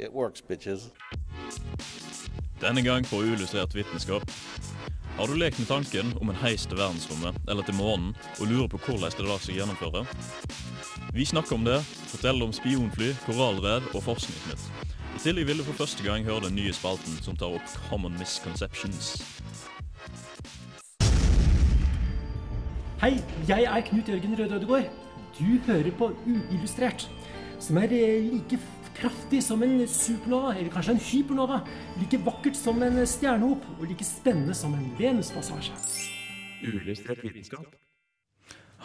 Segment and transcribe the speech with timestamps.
[0.00, 0.88] it works, bitches.
[2.60, 4.22] Denne gang på Uillustrert vitenskap.
[5.16, 8.68] Har du lekt med tanken om en heis til verdensrommet eller til månen og lurer
[8.72, 10.04] på hvordan det lar seg gjennomføre?
[11.12, 11.80] Vi snakker om det,
[12.12, 14.64] forteller om spionfly, korallrev og forskningsnytt.
[15.16, 18.16] I tillegg vil du for første gang høre den nye spalten som tar opp common
[18.16, 19.18] misconceptions.
[23.00, 23.16] Hei,
[23.48, 24.88] jeg er Knut Jørgen Røde Ødegård.
[25.38, 27.08] Du hører på Uillustrert,
[27.60, 28.60] som er eh, like
[28.96, 31.60] kraftig som en supernova, eller kanskje en hypernova.
[32.00, 35.76] Like vakkert som en stjernehop, og like spennende som en Venuspassasje.
[36.64, 37.68] Uillustrert vitenskap.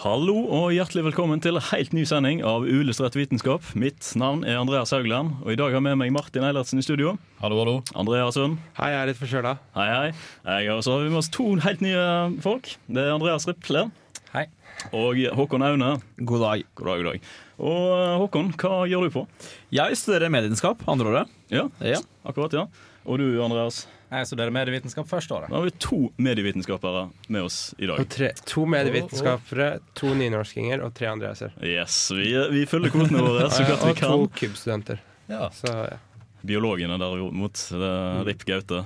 [0.04, 3.64] Hallo og hjertelig velkommen til en helt ny sending av Uillustrert vitenskap.
[3.80, 6.84] Mitt navn er Andreas Haugland, og i dag har jeg med meg Martin Eilertsen i
[6.84, 7.14] studio.
[7.40, 7.78] Hallo, hallo.
[7.96, 8.60] Andreas Sund.
[8.76, 9.56] Hei, jeg er litt forkjøla.
[9.78, 10.60] Hei, hei.
[10.68, 12.04] Jeg så har vi med oss to helt nye
[12.44, 12.76] folk.
[12.92, 13.88] Det er Andreas Riple.
[14.36, 14.50] Hei.
[14.92, 15.96] Og Håkon Aune.
[16.20, 16.68] God dag.
[16.76, 17.30] God dag, god dag.
[17.60, 19.26] Og eh, Håkon, hva gjør du på?
[19.76, 21.36] Jeg studerer medievitenskap andre året.
[21.54, 22.00] Ja, Ja.
[22.28, 22.66] akkurat, ja.
[23.06, 23.86] Og du, Andreas.
[24.12, 25.50] Jeg studerer medievitenskap første året.
[25.50, 28.02] Da har vi to medievitenskapere med oss i dag.
[28.10, 31.54] Tre, to medievitenskapere, to nynorskinger og tre andreaser.
[31.62, 34.14] Yes, Vi, vi følger kvotene våre så godt vi kan.
[34.14, 35.02] Og to kubstudenter.
[35.30, 35.50] Ja.
[35.54, 35.98] Så, ja.
[36.46, 37.62] Biologene derimot.
[37.74, 38.84] det er Rip Gaute.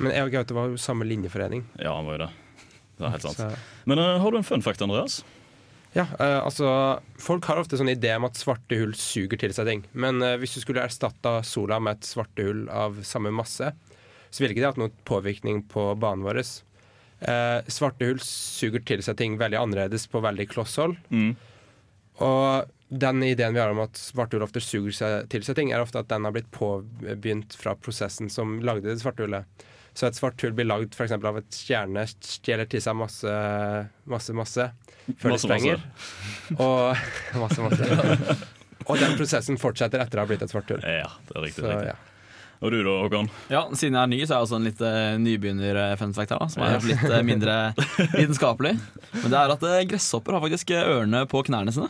[0.00, 1.64] Men jeg og Gaute var jo samme linjeforening.
[1.78, 2.30] Ja, han var jo det.
[2.98, 3.38] Det er helt sant.
[3.42, 3.50] Så,
[3.90, 5.20] Men uh, har du en fun fact, Andreas?
[5.92, 6.70] Ja, eh, altså
[7.18, 9.84] Folk har ofte sånn idé om at svarte hull suger til seg ting.
[9.92, 13.72] Men eh, hvis du skulle erstatta sola med et svarte hull av samme masse,
[14.30, 16.42] så ville ikke det hatt noen påvirkning på banen vår.
[17.20, 20.94] Eh, svarte hull suger til seg ting veldig annerledes på veldig kloss hold.
[21.10, 21.34] Mm.
[22.22, 25.74] Og den ideen vi har om at svarte hull ofte suger seg til seg ting,
[25.74, 29.66] er ofte at den har blitt påbegynt fra prosessen som lagde det svarte hullet.
[30.00, 31.12] Så et svart hull blir lagd f.eks.
[31.12, 33.32] av et stjerne stjeler til seg masse,
[34.08, 34.68] masse, masse
[35.20, 35.82] før Masse, det sprenger.
[36.56, 37.02] Og
[37.42, 38.38] masse, masse.
[38.86, 40.80] Og den prosessen fortsetter etter å ha blitt et svart hull.
[40.86, 41.64] Ja, det er riktig.
[41.66, 41.92] Så, riktig.
[41.92, 41.98] ja.
[42.60, 43.28] Og du da, Håkon?
[43.48, 46.48] Ja, Siden jeg er ny, så er jeg også en litt eh, nybegynner-funfact her, da,
[46.52, 47.54] som er litt eh, mindre
[48.18, 48.74] vitenskapelig.
[49.16, 51.88] Men det er at eh, gresshopper har faktisk eh, ørene på knærne sine.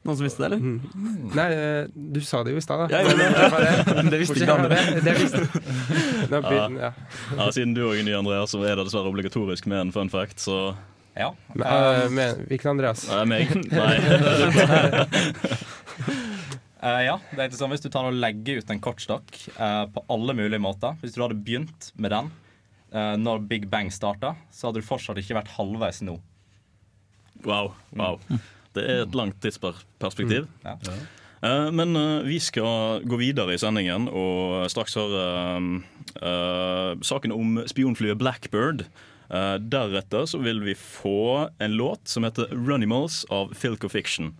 [0.00, 0.60] Noen som visste det, eller?
[1.36, 3.02] Nei, eh, du sa det jo i stad, da.
[3.02, 4.02] Ja, ja, ja.
[4.12, 4.78] Det visste ikke andre.
[4.80, 5.42] Det, det visste
[6.30, 6.92] Nå byen, ja.
[7.36, 10.08] Ja, Siden du òg er ny, Andreas, så er det dessverre obligatorisk med en fun
[10.12, 10.72] fact, så
[11.18, 11.34] Ja.
[11.52, 13.02] Men, eh, men, Hvilken Andreas?
[13.10, 13.52] Nei, meg.
[13.80, 13.98] Nei.
[16.80, 19.84] Uh, ja, det er ikke sånn Hvis du tar og legger ut en kortstokk uh,
[19.92, 22.30] på alle mulige måter Hvis du hadde begynt med den
[22.96, 26.16] uh, når Big Bang starta, så hadde du fortsatt ikke vært halvveis nå.
[27.44, 27.74] Wow.
[27.96, 28.16] wow.
[28.74, 30.46] Det er et langt tidsperspektiv.
[30.64, 30.76] Ja.
[31.42, 35.24] Eh, Men eh, vi skal gå videre i sendingen og straks høre
[36.20, 38.84] eh, saken om spionflyet Blackbird.
[39.30, 44.34] Eh, deretter så vil vi få en låt som heter 'Runimals' av Filco Fiction.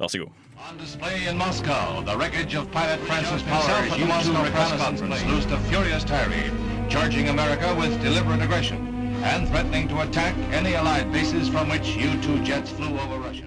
[0.00, 0.32] Vær så god.
[0.70, 6.04] On display in Moscow, the wreckage of pilot Francis Power's U-2 reconnaissance loosed a furious
[6.04, 6.52] tirade,
[6.88, 8.91] charging America with deliberate aggression
[9.22, 13.46] and threatening to attack any Allied bases from which U-2 jets flew over Russia.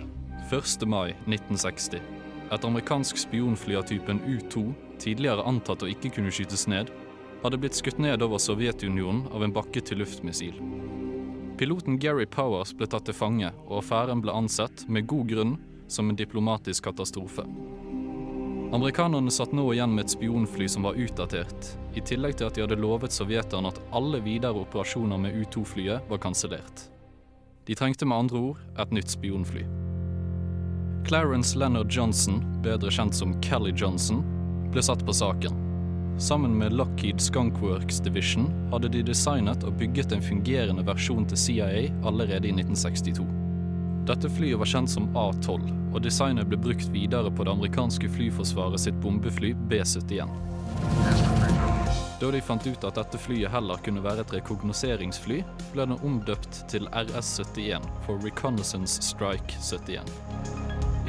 [0.50, 0.90] 1.
[0.90, 2.00] mai 1960.
[2.52, 6.92] Et amerikansk spionfly av typen U-2, tidligere antatt å ikke kunne skytes ned,
[7.44, 10.62] hadde blitt skutt ned over Sovjetunionen av en bakke-til-luftmissil.
[11.58, 15.58] Piloten Gary Powers ble tatt til fange, og affæren ble ansett, med god grunn,
[15.88, 17.46] som en diplomatisk katastrofe.
[18.74, 22.64] Amerikanerne satt nå igjen med et spionfly som var utdatert, i tillegg til at de
[22.64, 26.88] hadde lovet sovjeterne at alle videre operasjoner med U-2-flyet var kansellert.
[27.66, 29.66] De trengte med andre ord et nytt spionfly.
[31.06, 34.26] Clarence Leonard Johnson, bedre kjent som Kelly Johnson,
[34.74, 35.62] ble satt på saken.
[36.18, 41.90] Sammen med Lockheed Skunkworks Division hadde de designet og bygget en fungerende versjon til CIA
[42.08, 43.45] allerede i 1962.
[44.06, 45.62] Dette flyet var kjent som A-12,
[45.94, 50.30] og designet ble brukt videre på det amerikanske flyforsvaret sitt bombefly B-71.
[52.22, 55.40] Da de fant ut at dette flyet heller kunne være et rekognoseringsfly,
[55.74, 60.14] ble den omdøpt til RS-71 for Reconnaissance Strike 71.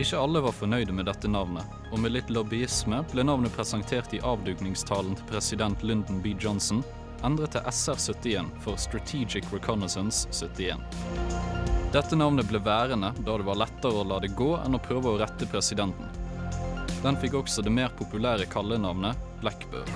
[0.01, 4.23] Ikke alle var fornøyde med dette navnet, og med litt lobbyisme ble navnet presentert i
[4.25, 6.33] avdugningstalen til president Lyndon B.
[6.41, 6.81] Johnson,
[7.25, 11.46] endret til SR-71 for Strategic Reconnaissance 71.
[11.93, 15.13] Dette navnet ble værende da det var lettere å la det gå enn å prøve
[15.13, 16.09] å rette presidenten.
[17.05, 19.91] Den fikk også det mer populære kallenavnet Blackbird.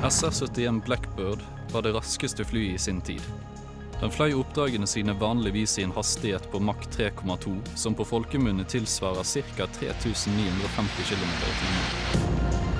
[0.00, 3.22] SR-71 Blackbird var det raskeste flyet i sin tid.
[4.00, 9.28] Den fløy oppdragene sine vanligvis i en hastighet på Mach 3,2, som på folkemunne tilsvarer
[9.58, 9.66] ca.
[9.76, 12.30] 3950 km i timen.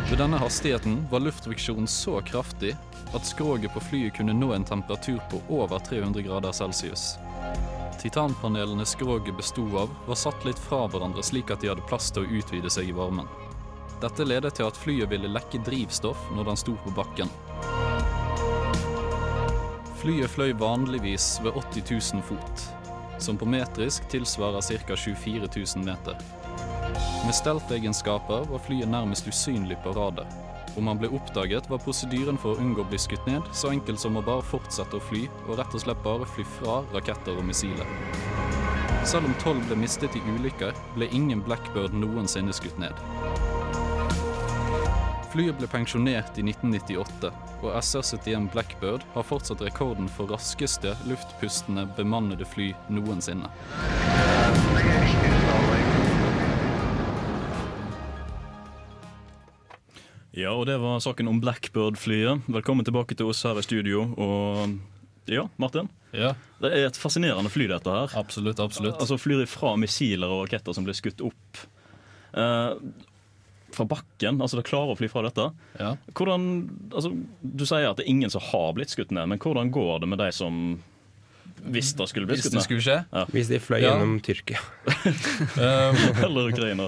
[0.09, 2.73] Ved denne hastigheten var luftfriksjonen så kraftig
[3.15, 7.19] at skroget på flyet kunne nå en temperatur på over 300 grader celsius.
[8.01, 12.25] Titanpanelene skroget besto av, var satt litt fra hverandre slik at de hadde plass til
[12.25, 13.29] å utvide seg i varmen.
[14.01, 17.29] Dette ledet til at flyet ville lekke drivstoff når den sto på bakken.
[20.01, 21.85] Flyet fløy vanligvis ved 80
[22.15, 22.63] 000 fot,
[23.21, 24.97] som på metrisk tilsvarer ca.
[24.97, 26.17] 24 000 meter.
[27.27, 30.31] Med stealth-egenskaper var flyet nærmest usynlig på radar.
[30.77, 33.99] Om man ble oppdaget, var prosedyren for å unngå å bli skutt ned så enkel
[33.99, 37.47] som å bare fortsette å fly, og rett og slett bare fly fra raketter og
[37.49, 37.89] missiler.
[39.09, 42.95] Selv om tolv ble mistet i ulykker, ble ingen Blackbird noensinne skutt ned.
[45.31, 47.31] Flyet ble pensjonert i 1998,
[47.63, 53.51] og SR-71 Blackbird har fortsatt rekorden for raskeste luftpustende bemannede fly noensinne.
[60.37, 62.45] Ja, og det var saken om Blackbird-flyet.
[62.55, 64.05] Velkommen tilbake til oss her i studio.
[64.15, 64.77] Og
[65.31, 65.89] ja, Martin.
[66.15, 66.33] Ja.
[66.63, 68.15] Det er et fascinerende fly, dette her.
[68.19, 68.99] Absolutt, absolutt.
[69.03, 71.65] Altså Flyr ifra missiler og raketter som blir skutt opp.
[72.31, 72.77] Eh,
[73.75, 74.39] fra bakken.
[74.43, 75.49] Altså det klarer å fly fra dette.
[75.83, 75.93] Ja.
[76.15, 76.47] Hvordan,
[76.95, 77.13] altså,
[77.43, 80.13] du sier at det er ingen som har blitt skutt ned, men hvordan går det
[80.15, 80.63] med de som
[81.61, 82.65] hvis det skulle bli Hvis skutt det ned?
[82.71, 82.99] skulle skje?
[83.13, 83.23] Ja.
[83.35, 83.91] Hvis de fløy Ja.
[83.93, 84.63] gjennom Tyrkia.
[85.61, 86.87] Um, Eller Ukraina.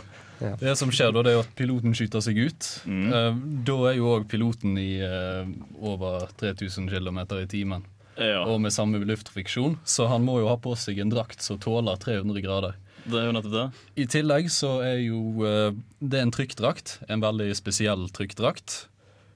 [0.61, 2.69] Det som skjer da, det er at piloten skyter seg ut.
[2.87, 3.65] Mm.
[3.67, 5.49] da er jo òg piloten i eh,
[5.81, 7.85] over 3000 km i timen.
[8.21, 8.43] Ja.
[8.45, 11.97] Og med samme luftfriksjon, så han må jo ha på seg en drakt som tåler
[12.01, 12.77] 300 grader.
[13.03, 13.67] Det er jo nettopp det.
[13.99, 18.85] I tillegg så er jo eh, det er en trykkdrakt, en veldig spesiell trykkdrakt,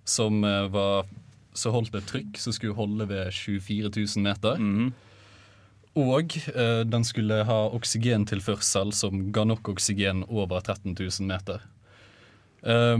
[0.06, 1.08] som eh, var
[1.56, 4.60] så holdt et trykk som skulle holde ved 24 000 meter.
[5.96, 11.62] Og eh, den skulle ha oksygentilførsel som ga nok oksygen over 13 000 meter.
[12.62, 12.98] Eh,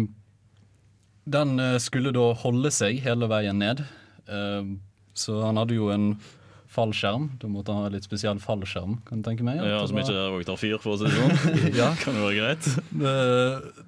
[1.26, 3.82] den eh, skulle da holde seg hele veien ned,
[4.31, 4.72] eh,
[5.16, 6.14] så han hadde jo en
[6.76, 7.31] fallskjerm.
[7.40, 9.60] Da måtte han ha litt spesiell fallskjerm, kan du tenke meg.
[9.64, 11.60] Ja, Som ikke tar fyr, for å si det sånn.
[11.81, 11.90] Ja.
[12.00, 12.70] Kan jo være greit.
[12.92, 13.14] det,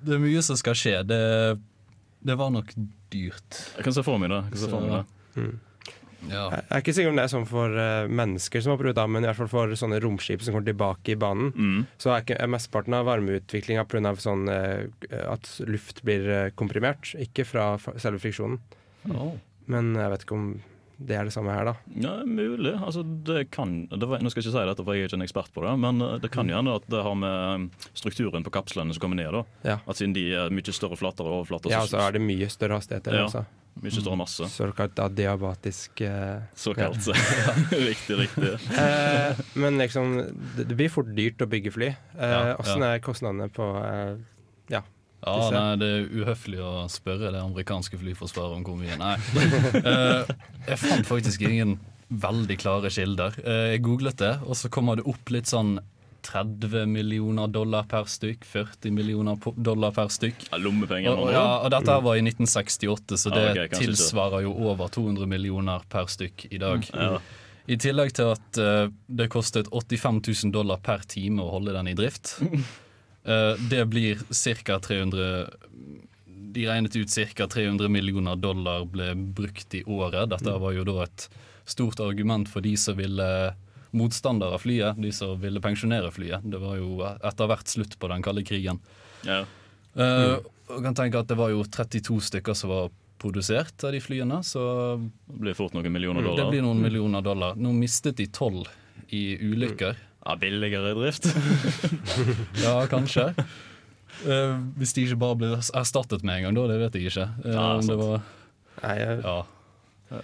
[0.04, 0.98] det er mye som skal skje.
[1.08, 1.22] Det,
[2.28, 2.74] det var nok
[3.12, 3.62] dyrt.
[3.78, 4.42] Jeg kan se for meg det.
[4.50, 5.48] Jeg kan se for meg det.
[6.26, 6.48] Ja.
[6.50, 9.04] Jeg er ikke sikker om det er sånn for uh, mennesker som har prøvd, det,
[9.14, 11.52] men i hvert fall for sånne romskip som kommer tilbake i banen.
[11.54, 11.84] Mm.
[12.00, 14.14] Så er, ikke, mesteparten av varmeutviklinga pga.
[14.18, 14.88] Sånn, uh,
[15.28, 17.70] at luft blir eh, komprimert, ikke fra
[18.00, 18.58] selve friksjonen.
[19.14, 19.36] Oh.
[19.70, 20.50] Men jeg vet ikke om
[20.98, 21.74] det er det samme her, da.
[22.02, 22.72] Ja, Mulig.
[22.74, 25.18] Altså, det kan, det var, nå skal jeg ikke si dette, for jeg er ikke
[25.20, 28.96] en ekspert på det, men det kan hende at det har med strukturen på kapslene
[28.96, 29.30] som kommer ned.
[29.36, 29.44] da.
[29.62, 29.76] Ja.
[29.86, 33.14] At Siden de er mye større flatere overflater, Ja, så er det mye større hastigheter.
[33.14, 33.44] Ja, Altså.
[33.82, 34.48] Mye større masse.
[34.52, 37.08] Såkalt adiabatisk eh, Såkalt.
[37.10, 37.54] ja.
[37.90, 38.54] riktig, riktig.
[38.82, 40.16] eh, men liksom,
[40.56, 41.90] det, det blir fort dyrt å bygge fly.
[42.18, 42.94] Ja, Åssen ja.
[42.94, 44.16] er kostnadene på eh,
[44.74, 44.82] ja,
[45.24, 48.98] Ja, nei, Det er uhøflig å spørre det amerikanske flyforsvaret om hvor mye.
[49.00, 49.14] Nei.
[49.88, 50.34] Eh,
[50.68, 51.78] jeg fant faktisk ingen
[52.08, 53.36] veldig klare kilder.
[53.44, 55.78] Eh, jeg googlet det, og så kommer det opp litt sånn
[56.22, 60.48] 30 millioner dollar per stykk, 40 millioner dollar per stykk.
[60.50, 64.44] Ja, Lommepenger Og, ja, og dette her var i 1968, så det Ja, okay, tilsvarer
[64.46, 66.88] jo over 200 millioner per stykk i dag.
[66.92, 67.18] Ja.
[67.68, 71.90] I tillegg til at uh, det kostet 85 000 dollar per time å holde den
[71.90, 72.38] i drift.
[72.40, 74.22] Uh, det blir
[74.64, 74.78] ca.
[74.80, 75.28] 300
[76.54, 77.46] De regnet ut ca.
[77.46, 80.30] 300 millioner dollar ble brukt i året.
[80.32, 81.28] Dette var jo da et
[81.68, 83.28] stort argument for de som ville
[83.96, 86.44] motstandere av flyet, de som ville pensjonere flyet.
[86.44, 88.80] Det var jo etter hvert slutt på den kalde krigen.
[89.26, 89.44] Ja.
[89.98, 93.98] Uh, og kan tenke at Det var jo 32 stykker som var produsert av de
[94.04, 94.60] flyene, så
[95.00, 96.44] Det blir fort noen millioner dollar.
[96.44, 97.56] det blir noen millioner dollar.
[97.58, 98.68] Nå mistet de tolv
[99.08, 99.96] i ulykker.
[100.26, 101.26] Ja, Billigere drift.
[102.64, 103.30] Ja, kanskje.
[104.26, 107.26] Uh, hvis de ikke bare ble erstattet med en gang, da, det vet jeg ikke.
[107.46, 108.22] Uh, Ja, om det var,
[108.82, 110.22] Nei, jeg, ja.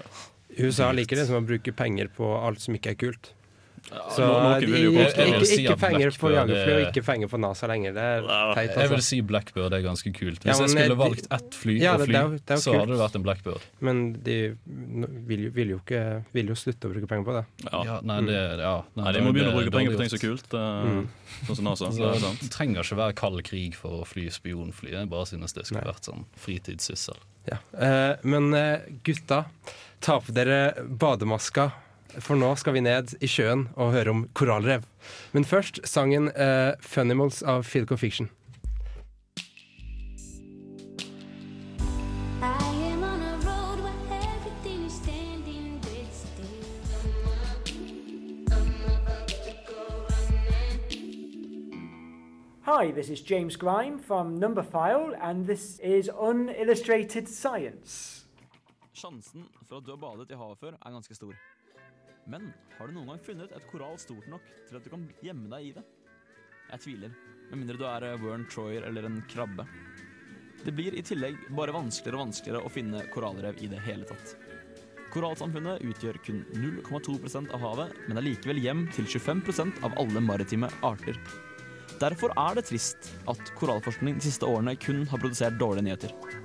[0.54, 3.32] USA liker liksom å bruke penger på alt som ikke er kult.
[3.84, 4.24] Så
[4.64, 7.92] de, ikke, ikke, penger for jagerfly og ikke penger for NASA lenger.
[7.94, 8.24] Det er
[8.56, 9.06] teit, Jeg vil altså.
[9.06, 10.40] si Blackbird er ganske kult.
[10.42, 12.80] Hvis Ja, men jeg skulle valgt ett fly Ja, å fly, det det så kult.
[12.80, 13.66] hadde det vært en Blackbird.
[13.84, 14.36] Men de
[15.28, 16.00] vil jo, vil jo ikke
[16.34, 17.44] vil jo slutte å bruke penger på det.
[17.70, 18.00] Ja.
[18.02, 20.34] Nei, det, ja, Nei, De må begynne å bruke penger på ting som som er
[20.34, 20.54] kult.
[20.54, 21.06] eh, Mm.
[21.46, 21.84] Sånn som NASA.
[21.90, 22.50] Altså, Det er sant.
[22.56, 24.90] trenger ikke være kald krig for å fly spionfly.
[24.96, 25.92] Jeg bare synes det skulle Nei.
[25.92, 27.16] vært sånn fritidssyssel.
[27.46, 27.58] Ja.
[27.78, 29.44] Eh, men eh, gutta,
[30.00, 31.70] ta på dere bademaska
[32.20, 34.84] for nå skal vi ned i sjøen og høre om korallrev.
[35.32, 38.30] Men først sangen uh, 'Funimals' av Filco Fiction.
[52.64, 58.26] Hi, this is James Grime from Numberphile, and this is Unillustrated Science.
[58.94, 61.34] Sjansen for at du har badet i havet før, er ganske stor.
[62.30, 65.50] Men har du noen gang funnet et korall stort nok til at du kan gjemme
[65.52, 65.84] deg i det?
[66.70, 67.16] Jeg tviler,
[67.50, 69.66] med mindre du er Wern Troyer eller en krabbe.
[70.64, 74.36] Det blir i tillegg bare vanskeligere og vanskeligere å finne korallrev i det hele tatt.
[75.12, 80.70] Korallsamfunnet utgjør kun 0,2% av havet, men er likevel hjem til 25% av alle maritime
[80.82, 81.20] arter.
[82.00, 86.42] Derfor er det trist at korallforskning de siste årene kun har produsert dårlige nyheter.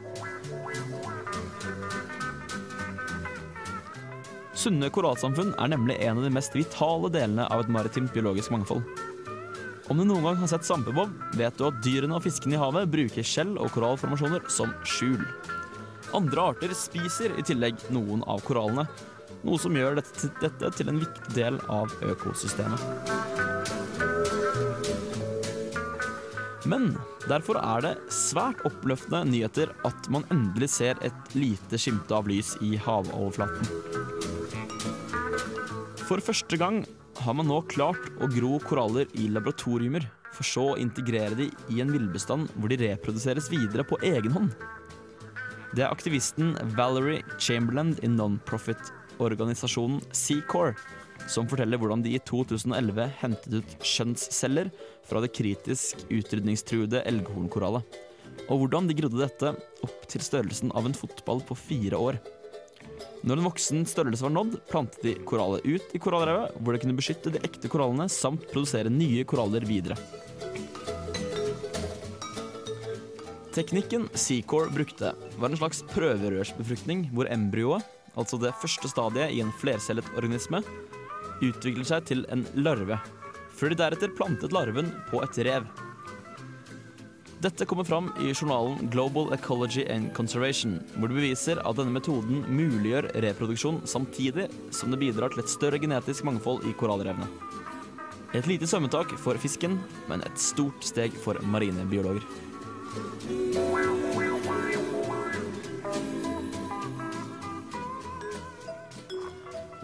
[4.59, 8.83] Sunne korallsamfunn er nemlig en av de mest vitale delene av et maritimt biologisk mangfold.
[9.89, 12.91] Om du noen gang har sett svampebob, vet du at dyrene og fiskene i havet
[12.91, 15.23] bruker skjell og korallformasjoner som skjul.
[16.17, 18.83] Andre arter spiser i tillegg noen av korallene,
[19.47, 22.83] noe som gjør dette, dette til en viktig del av økosystemet.
[26.67, 26.91] Men
[27.31, 32.57] derfor er det svært oppløftende nyheter at man endelig ser et lite skimte av lys
[32.65, 33.98] i havoverflaten.
[36.09, 36.79] For første gang
[37.21, 41.83] har man nå klart å gro koraller i laboratoriumer, for så å integrere de i
[41.83, 44.55] en villbestand hvor de reproduseres videre på egen hånd.
[45.77, 50.73] Det er aktivisten Valerie Chamberlain i non-profit-organisasjonen Seacore
[51.29, 54.73] som forteller hvordan de i 2011 hentet ut kjønnsceller
[55.05, 57.85] fra det kritisk utrydningstruede elghornkorallet,
[58.49, 59.53] og hvordan de grodde dette
[59.85, 62.17] opp til størrelsen av en fotball på fire år.
[63.19, 66.95] Når en voksen størrelse var nådd, plantet de korallet ut i korallrevet, hvor det kunne
[66.95, 69.97] beskytte de ekte korallene samt produsere nye koraller videre.
[73.55, 77.83] Teknikken Seacore brukte, var en slags prøverørsbefruktning hvor embryoet,
[78.15, 80.63] altså det første stadiet i en flercellet organisme,
[81.43, 83.01] utvikler seg til en larve,
[83.51, 85.67] før de deretter plantet larven på et rev.
[87.39, 92.41] Dette kommer fram i journalen Global Ecology and Conservation, hvor det beviser at denne metoden
[92.51, 97.29] muliggjør reproduksjon samtidig som det bidrar til et større genetisk mangfold i korallrevene.
[98.36, 99.79] Et lite svømmetak for fisken,
[100.12, 102.27] men et stort steg for marinebiologer.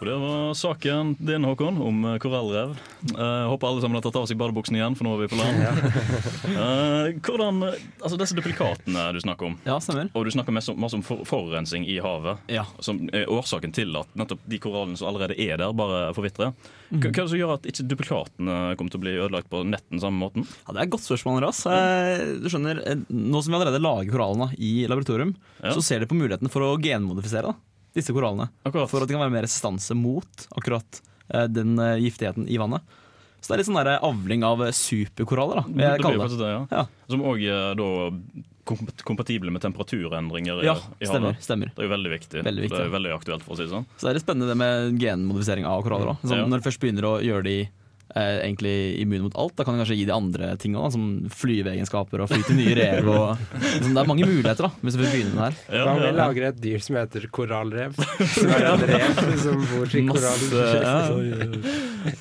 [0.06, 2.76] Det var saken din, Håkon, om eh, korallrev.
[3.10, 5.40] Jeg håper alle sammen har tatt av seg badebuksene igjen, for nå er vi på
[5.40, 5.58] land.
[6.56, 7.58] Eh, hvordan,
[8.00, 10.08] altså Disse duplikatene du snakker om, Ja, stemmer.
[10.16, 12.64] og du snakker mest om, masse om for, forurensning i havet, Ja.
[12.86, 16.54] som er årsaken til at nettopp de korallene som allerede er der, bare forvitrer.
[16.92, 17.02] Mhm.
[17.02, 19.64] Hva, hva er det som gjør at ikke duplikatene kommer til å bli ødelagt på
[19.68, 20.46] netten samme måten?
[20.68, 21.66] Ja, Det er et godt spørsmål, Ras.
[21.66, 25.74] Eh, Du skjønner, eh, Nå som vi allerede lager korallene i laboratorium, Ja.
[25.74, 27.56] så ser de på muligheten for å genmodifisere da,
[27.96, 28.50] disse korallene.
[28.68, 28.92] Akkurat.
[28.92, 32.84] For at de kan være mer resistanse mot akkurat eh, den eh, giftigheten i vannet.
[33.40, 36.42] Så det er litt sånn der avling av eh, superkoraller, da, vil jeg kalle det.
[36.42, 36.84] det, ja.
[37.14, 37.90] Som òg er da
[39.06, 41.44] kompatible med temperaturendringer i, Ja, i stemmer, havet.
[41.46, 41.70] stemmer.
[41.76, 42.44] Det er jo veldig viktig.
[42.48, 42.94] Veldig viktig, det er ja.
[42.96, 43.86] veldig aktuelt, for å si det sånn.
[43.94, 46.14] Så det er litt spennende det med genmodifisering av koraller.
[46.16, 46.16] Da.
[46.28, 46.48] Sånn, Ja.
[46.50, 47.58] Når du først begynner å gjøre de
[48.14, 51.08] eh, egentlig immune mot alt, da kan du kanskje gi de andre ting òg, som
[51.34, 53.10] flyveegenskaper og fly til nye rev.
[53.10, 55.82] Og, liksom, det er mange muligheter da, hvis du vil begynne med det her.
[55.86, 57.98] Hva om vi lage et dyr som heter korallrev?
[58.36, 61.60] Som er en rev som bor i Masse, korall.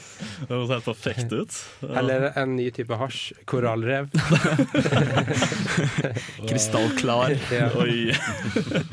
[0.45, 1.57] Det høres helt perfekt ut.
[1.89, 3.33] Eller en ny type hasj.
[3.49, 4.11] Korallrev.
[6.49, 7.37] Krystallklar.
[7.81, 8.13] Oi.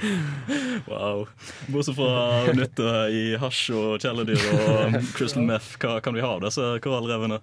[0.92, 1.26] wow.
[1.68, 6.46] Bortsett fra nytte i hasj og kjæledyr og crystal meth, hva kan vi ha av
[6.46, 7.42] disse korallrevene?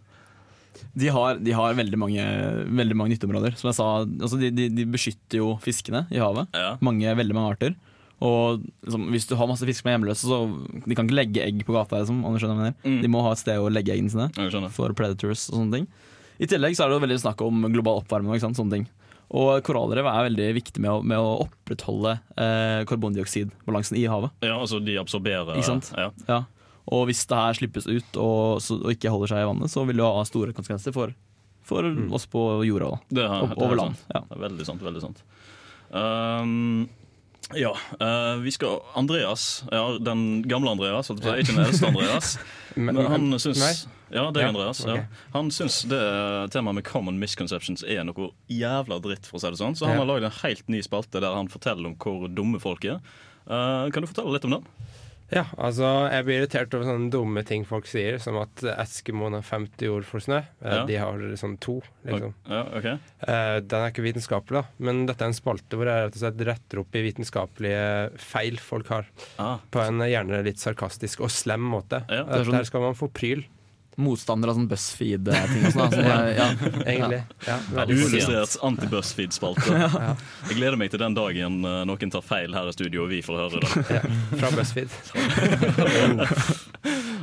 [0.99, 2.25] De har, de har veldig, mange,
[2.81, 3.57] veldig mange nytteområder.
[3.59, 6.51] Som jeg sa, altså de, de, de beskytter jo fiskene i havet.
[6.55, 6.77] Ja.
[6.85, 7.77] Mange, veldig mange arter.
[8.25, 10.39] Og liksom, hvis du har masse fisk som er hjemløse, så
[10.85, 12.01] de kan ikke legge egg på gata.
[12.03, 12.97] Liksom, om du skjønner hva jeg mener.
[12.97, 13.03] Mm.
[13.05, 15.91] De må ha et sted å legge eggene sine for predators og sånne ting.
[16.39, 18.79] I tillegg så er det jo veldig snakk om global oppvarming og ikke sant, sånne
[18.79, 18.89] ting.
[19.39, 24.33] Og korallrev er veldig viktig med å, med å opprettholde eh, karbondioksidbalansen i havet.
[24.47, 25.91] Ja, altså de absorberer Ikke sant?
[25.99, 26.09] Ja.
[26.31, 26.39] Ja.
[26.89, 29.85] Og hvis det her slippes ut og, så, og ikke holder seg i vannet, så
[29.85, 31.13] vil det ha store konsekvenser for,
[31.69, 32.95] for oss på jorda.
[32.95, 33.19] Da.
[33.19, 33.99] Det er, over det er land.
[34.01, 34.15] sant.
[34.15, 34.87] Det er veldig sant.
[34.89, 35.21] Veldig sant.
[35.93, 36.89] Um,
[37.57, 42.35] ja, Uh, vi skal Andreas, ja, den gamle Andreas, på ikke den eldste Andreas.
[42.77, 43.87] Men- han syns?
[44.11, 44.81] Ja, det er Andreas.
[44.85, 45.03] Okay.
[45.03, 45.25] Ja.
[45.35, 46.01] Han syns det
[46.55, 49.77] temaet med common misconceptions er noe jævla dritt, for å si det sånn.
[49.77, 52.85] Så han har lagd en helt ny spalte der han forteller om hvor dumme folk
[52.89, 53.03] er.
[53.49, 54.71] Uh, kan du fortelle litt om den?
[55.31, 59.43] Ja, altså jeg blir irritert over sånne dumme ting folk sier, som at Eskimoen har
[59.45, 60.39] 50 ord for snø.
[60.63, 60.85] Eh, Ja.
[60.89, 62.33] De har sånn to, liksom.
[62.49, 62.87] Ja, ok.
[63.29, 66.23] Eh, Den er ikke vitenskapelig, da, men dette er en spalte hvor jeg rett og
[66.23, 69.07] slett retter opp i vitenskapelige feil folk har.
[69.39, 69.59] Ah.
[69.71, 72.05] På en gjerne litt sarkastisk og slem måte.
[72.09, 72.25] Ja.
[72.25, 73.45] Er sånn- Der skal man få pryl.
[73.99, 75.91] Motstander av sånn BuzzFeed-ting Så sånn.
[75.91, 76.47] som er- ja.
[76.87, 77.19] Egentlig.
[77.49, 79.67] Ja, Uillustrert anti-BuzzFeed-spalte.
[79.99, 80.15] Ja.
[80.49, 83.19] Jeg gleder meg til den dagen eh, noen tar feil her i studio, og vi
[83.27, 84.01] får høre det.
[84.39, 84.91] Fra BuzzFeed.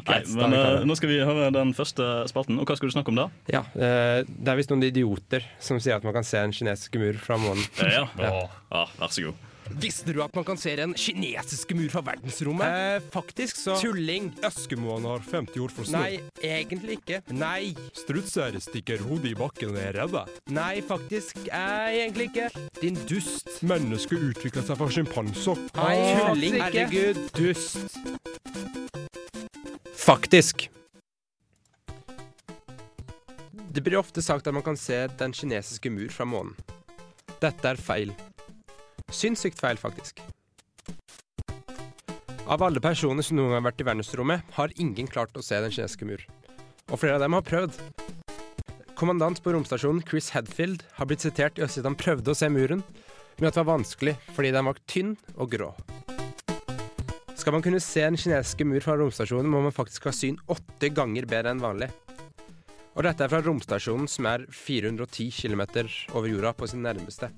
[0.06, 2.60] Nei, men uh, nå skal vi høre den første spalten.
[2.62, 3.28] Og hva skal du snakke om da?
[3.50, 7.00] Ja, uh, Det er visst noen idioter som sier at man kan se en kinesisk
[7.02, 7.66] mur fra månen.
[7.82, 8.32] Ja, Ja,
[8.70, 8.86] ja.
[9.00, 9.42] vær så god.
[9.70, 12.68] Visste du at man kan se den kinesiske mur fra verdensrommet?
[12.68, 14.30] Eh, faktisk så Tulling.
[14.46, 16.02] Eskimoene har 50 ord for snø.
[16.04, 17.22] Nei, egentlig ikke.
[17.34, 17.74] Nei.
[17.98, 20.22] Strutser stikker hodet i bakken og er redde.
[20.54, 22.50] Nei, faktisk eh, egentlig ikke.
[22.82, 23.50] Din dust.
[23.66, 25.66] Mennesket utvikla seg fra sjimpanser.
[25.80, 26.60] Nei, tulling.
[26.62, 28.00] Herregud, dust.
[30.06, 30.70] Faktisk.
[33.76, 36.54] Det blir ofte sagt at man kan se den kinesiske mur fra månen.
[37.42, 38.14] Dette er feil.
[39.12, 40.22] Sinnssykt feil, faktisk.
[42.46, 45.58] Av alle personer som noen gang har vært i verdensrommet, har ingen klart å se
[45.62, 46.22] den kinesiske mur.
[46.92, 47.80] Og flere av dem har prøvd.
[48.96, 52.38] Kommandant på romstasjonen Chris Hadfield har blitt sitert i å si at han prøvde å
[52.38, 52.84] se muren,
[53.40, 55.72] men at det var vanskelig fordi den var tynn og grå.
[57.36, 60.90] Skal man kunne se den kinesiske mur fra romstasjonen, må man faktisk ha syn åtte
[60.96, 61.90] ganger bedre enn vanlig.
[62.96, 65.66] Og dette er fra romstasjonen, som er 410 km
[66.16, 67.34] over jorda på sin nærmeste.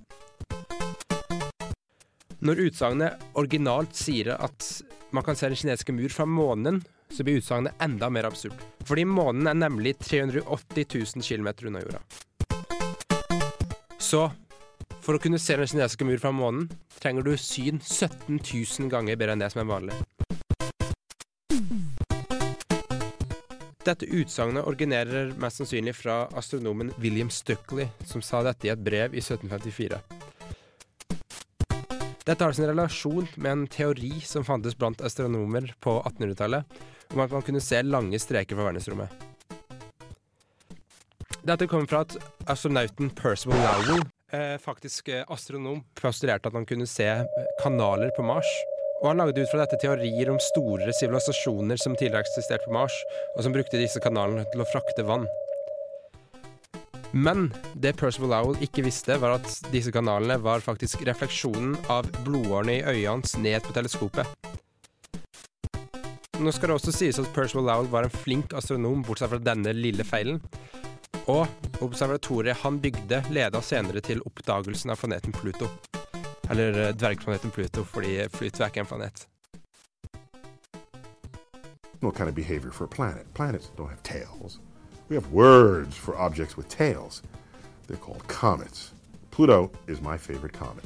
[2.46, 4.66] Når utsagnet originalt sier at
[5.16, 8.60] man kan se den kinesiske mur fra månen, så blir utsagnet enda mer absurd.
[8.86, 12.02] Fordi månen er nemlig 380 000 km unna jorda.
[13.98, 14.28] Så
[15.02, 16.68] for å kunne se den kinesiske mur fra månen,
[17.02, 19.98] trenger du syn 17 000 ganger bedre enn det som er vanlig.
[23.88, 29.16] Dette utsagnet originerer mest sannsynlig fra astronomen William Stuckley, som sa dette i et brev
[29.16, 30.17] i 1754.
[32.28, 36.80] Dette har sin relasjon med en teori som fantes blant astronomer på 1800-tallet,
[37.14, 39.24] om at man kunne se lange streker fra verdensrommet.
[41.48, 42.18] Dette kommer fra at
[42.52, 44.04] astronauten Percival Lowell,
[44.36, 48.52] eh, faktisk eh, astronom, postulerte at han kunne se eh, kanaler på Mars.
[49.00, 53.00] Og han lagde ut fra dette teorier om store sivilisasjoner som tidligere eksisterte på Mars,
[53.38, 55.30] og som brukte disse kanalene til å frakte vann.
[57.12, 62.80] Men det Percival Lowell ikke visste, var at disse kanalene var faktisk refleksjonen av blodårene
[62.80, 64.28] i øyet hans ned på teleskopet.
[66.38, 69.74] Nå skal det også sies at Percival Lowell var en flink astronom, bortsett fra denne
[69.74, 70.42] lille feilen.
[71.28, 71.48] Og
[71.84, 75.72] observatoriet han bygde, leda senere til oppdagelsen av planeten Pluto.
[76.52, 79.26] Eller eh, dvergplaneten Pluto, fordi Pluto er ikke en planet.
[82.00, 83.26] What kind of behavior for a planet?
[83.34, 84.60] Planets don't have tails.
[85.10, 87.22] We have words for objects with tails.
[87.88, 88.92] They're called comets.
[89.32, 90.84] Pluto is my favorite comet.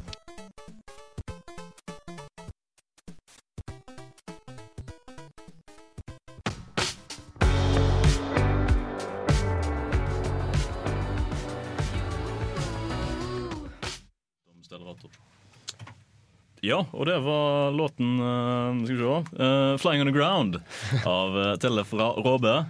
[16.63, 20.61] Ja, og det var låten eh, Skal vi se eh, 'Flying On The Ground'
[21.05, 22.65] av uh, Telle fra Råbe.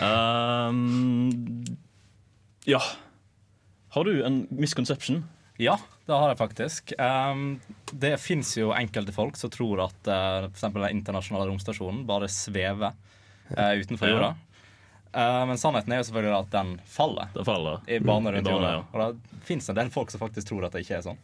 [0.00, 1.64] Um,
[2.64, 2.80] ja.
[3.92, 5.24] Har du en misconception?
[5.60, 5.76] Ja,
[6.06, 6.92] det har jeg faktisk.
[6.98, 7.60] Um,
[7.92, 12.28] det fins jo enkelte folk som tror at uh, for eksempel den internasjonale romstasjonen bare
[12.32, 12.94] svever
[13.52, 14.14] uh, utenfor Ja.
[14.16, 14.32] jorda.
[15.12, 17.82] Uh, men sannheten er jo selvfølgelig at den faller, Det faller.
[17.86, 18.70] i bane Mm, rundt jorda.
[18.72, 18.84] ja.
[18.92, 21.18] Og det fins en del folk som faktisk tror at det ikke er sånn.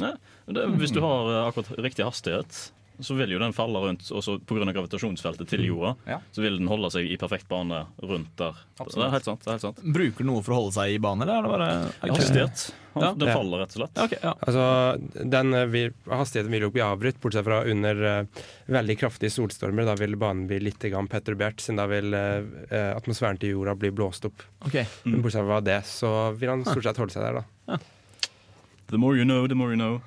[0.00, 0.14] Ja,
[0.48, 4.06] det, hvis du har eh, akkurat riktig hastighet, så vil jo den falle rundt.
[4.14, 4.66] Og så pga.
[4.72, 6.20] gravitasjonsfeltet til jorda, Ja.
[6.32, 8.54] så vil den holde seg i perfekt bane rundt der.
[8.78, 9.40] Det er helt sant.
[9.44, 9.82] det er helt sant.
[9.82, 12.72] Bruker noe for å holde seg i bane, eller er det bare det Hastighet.
[12.94, 13.10] Ja.
[13.18, 13.96] Den faller, rett og slett.
[13.98, 14.32] Ja, okay, ja.
[14.46, 19.34] Altså, den eh, vil, hastigheten vil jo bli avbrutt, bortsett fra under uh, veldig kraftige
[19.34, 19.88] solstormer.
[19.88, 23.90] Da vil banen bli litt grann perturbert, siden da vil eh, atmosfæren til jorda bli
[23.90, 24.46] blåst opp.
[24.62, 24.78] Ok.
[25.08, 27.80] Men bortsett fra det, så vil han stort sett holde seg der, da.
[28.92, 29.98] The more you know, the more you know.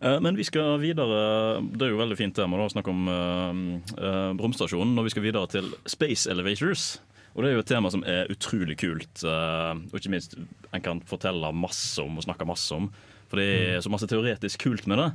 [0.00, 4.32] Eh, Men vi skal videre Det er jo veldig fint tema å snakke om eh,
[4.40, 4.96] romstasjonen.
[4.98, 6.98] Og vi skal videre til Space Elevators.
[7.34, 9.22] Og det er jo et tema som er utrolig kult.
[9.22, 10.34] og ikke minst
[10.74, 12.88] en kan fortelle masse om og snakke masse om.
[13.30, 15.10] For det er så masse teoretisk kult med det.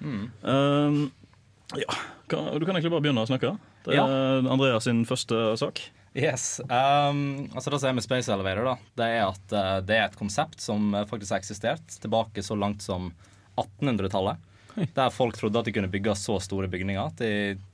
[0.00, 0.24] Mm.
[0.46, 1.96] Eh, ja,
[2.28, 3.56] Du kan egentlig bare begynne å snakke.
[3.84, 4.06] Det er Ja.
[4.52, 5.80] Andreas sin første sak.
[6.14, 6.60] Yes.
[6.70, 10.16] Um, altså Det som er med Space Elevator, da, det er at det er et
[10.16, 13.12] konsept som faktisk har eksistert tilbake så langt som
[13.56, 14.42] 1800-tallet.
[14.76, 17.30] Der folk trodde at de kunne bygge så store bygninger at de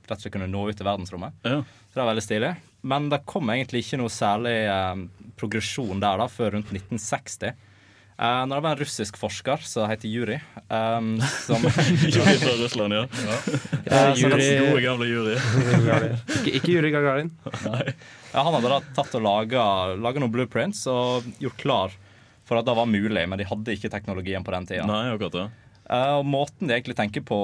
[0.07, 1.35] rett og slett kunne nå ut til verdensrommet.
[1.43, 1.59] Ja.
[1.91, 2.53] Så det er veldig stilig.
[2.93, 5.03] Men det kom egentlig ikke noe særlig eh,
[5.39, 7.53] progresjon der da, før rundt 1960.
[8.13, 10.35] Eh, når det var en russisk forsker som heter Juri
[10.69, 11.15] um,
[11.47, 11.63] som
[12.13, 13.07] Juri fra Russland, ja.
[13.25, 13.37] Ja,
[13.89, 15.37] ja Juri, Gode, gamle Juri.
[16.37, 17.33] ikke, ikke Juri Gagarin.
[17.65, 19.65] Ja, han hadde da tatt og laga,
[19.97, 21.97] laga noen blueprints og gjort klar
[22.43, 24.85] for at det var mulig, men de hadde ikke teknologien på den tida.
[24.87, 25.45] Nei, akkurat det.
[25.89, 27.37] Eh, og måten de egentlig tenker på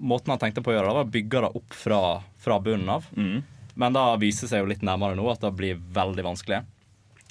[0.00, 2.00] Måten han tenkte på å gjøre det, var å bygge det opp fra,
[2.40, 3.04] fra bunnen av.
[3.16, 3.42] Mm.
[3.80, 6.62] Men da viser det seg jo litt nærmere nå at det blir veldig vanskelig.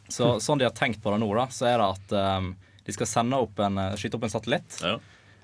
[0.09, 0.39] Så Hm.
[0.41, 2.51] sånn de har tenkt på det nå, da, så er det at um,
[2.85, 4.77] de skal sende opp en, eh, skyte opp en satellitt.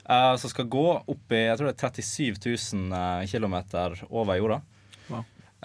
[0.06, 3.56] eh, som skal gå opp i jeg tror det er 37 000 uh, km
[4.10, 4.62] over jorda.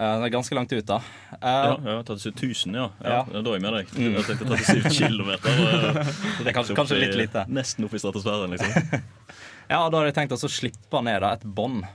[0.01, 0.95] Eh, det er ganske langt ut, da.
[1.35, 2.87] Eh, Ja, ja, 37 000, ja.
[3.05, 3.09] ja.
[3.21, 3.41] Ja.
[3.41, 3.91] Da er jeg med deg.
[4.01, 5.59] Jeg tenkte 37 kilometer.
[5.61, 6.11] eh,
[6.41, 7.43] Det er kanskje- kanskje i- litt lite.
[7.53, 9.03] Nesten opp i stratosfæren, liksom.
[9.71, 11.85] Ja, da har de tenkt å slippe ned da, et bånd.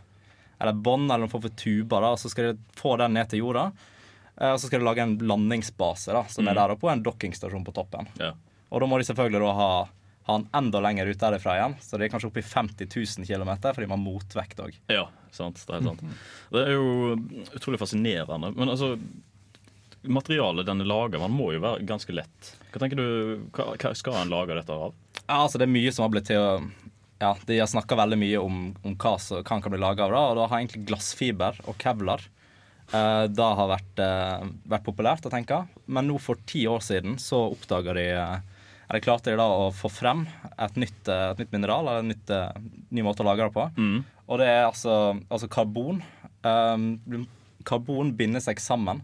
[0.61, 2.01] Eller bånd eller noen form for tuber.
[2.07, 3.67] da, Så skal de få den ned til jorda.
[4.41, 6.61] eh, Og så skal de lage en landingsbase da, som er Mm.
[6.63, 8.07] der oppe, og en dokkingstasjon på toppen.
[8.21, 8.33] Ja.
[8.71, 9.89] Og da må de selvfølgelig da ha,
[10.27, 11.77] ha den enda lenger ut derifra igjen.
[11.81, 14.75] Så det er kanskje oppi 50 000 km, fordi man har motvekt òg.
[14.91, 15.61] Ja, sant.
[15.63, 16.19] Det er helt sant.
[16.51, 17.15] Det er jo
[17.55, 18.51] utrolig fascinerende.
[18.57, 18.97] Men altså
[20.07, 22.51] Materialet den er laga, man må jo være ganske lett.
[22.71, 23.07] Hva tenker du,
[23.57, 24.95] hva, hva skal en lage dette av?
[25.25, 26.51] Ja, altså Det er mye som har blitt til å
[27.19, 30.21] Ja, De har snakka veldig mye om, om hva som kan bli laga av det.
[30.23, 32.23] Og da har egentlig glassfiber og kevlar
[32.93, 35.65] eh, Det har vært, eh, vært populært å tenke.
[35.87, 38.37] Men nå for ti år siden så oppdaga de eh,
[38.87, 40.25] Eller klarte de da å få frem
[40.63, 42.61] et nytt, eh, et nytt mineral, eller en nytt, eh,
[42.95, 43.67] ny måte å lage det på.
[44.29, 46.03] Og det er altså, altså karbon.
[46.47, 47.27] Um,
[47.67, 49.03] karbon binder seg sammen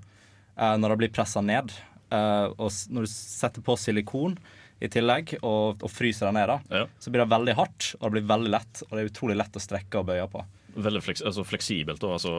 [0.59, 1.75] uh, når det blir pressa ned.
[2.13, 4.37] Uh, og når du setter på silikon
[4.83, 8.17] i tillegg og, og fryser det ned, da, så blir det veldig hardt og det
[8.17, 8.83] blir veldig lett.
[8.89, 10.43] Og det er utrolig lett å strekke og bøye på.
[10.83, 12.03] Veldig fleks, altså fleksibelt.
[12.03, 12.35] Da, altså,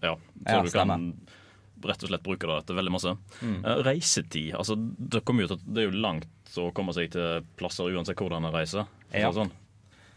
[0.00, 1.06] ja, så Ja, du stemmer.
[1.88, 3.14] Rett og slett bruker det til veldig masse.
[3.42, 3.58] Mm.
[3.64, 4.54] Eh, reisetid.
[4.58, 8.18] altså det, kommer jo til, det er jo langt å komme seg til plasser uansett
[8.20, 8.86] hvordan en reiser.
[9.12, 9.32] Ja.
[9.32, 9.50] Sånn.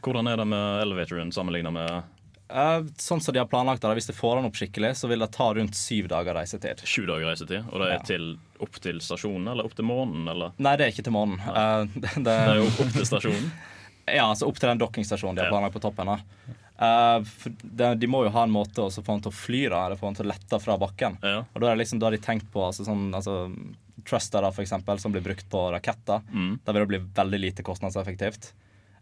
[0.06, 2.04] Hvordan er det med elevatoren sammenlignet med
[2.46, 5.24] Uh, sånn som de har planlagt det, Hvis de får den opp skikkelig, så vil
[5.24, 6.84] det ta rundt syv dager reisetid.
[6.86, 7.64] sju dager reisetid?
[7.74, 8.04] Og det er Ja.
[8.06, 8.28] til,
[8.62, 10.52] opp til stasjonen, eller opp til månen, eller?
[10.62, 11.40] Nei, det er ikke til månen.
[11.42, 13.50] Uh, det, Det er jo opp til stasjonen.
[14.06, 16.06] Ja, altså opp til den dokkingstasjonen de har planlagt på toppen.
[16.06, 16.20] da.
[16.76, 19.64] Eh, for de, de må jo ha en måte å få han til å fly,
[19.72, 21.18] da, eller få han til å lette fra bakken.
[21.24, 23.46] Og da er det liksom, da har de tenkt på altså, sånn, altså,
[24.06, 26.22] Truster, da, for eksempel, som blir brukt på raketter.
[26.30, 26.60] Mm.
[26.62, 28.52] Da vil det bli veldig lite kostnadseffektivt.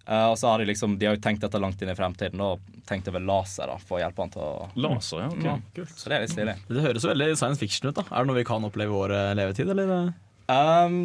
[0.03, 2.41] Uh, og så har De liksom, de har jo tenkt dette langt inn i fremtiden
[2.43, 5.93] og tenkt over laser da, for å hjelpe han til å Laser, ja, ok, kult.
[5.95, 6.55] Så det er litt stilig.
[6.67, 8.01] Det høres veldig science fiction ut.
[8.01, 10.11] da Er det noe vi kan oppleve i vår eh, levetid, eller?
[10.51, 10.97] Um,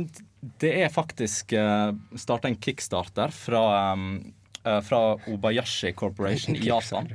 [0.59, 3.63] det er faktisk uh, starta en kickstarter fra,
[3.95, 4.19] um,
[4.67, 7.09] uh, fra Obayashi Corporation i Japan.